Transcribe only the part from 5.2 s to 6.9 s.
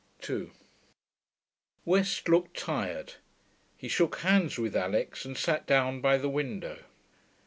and sat down by the window.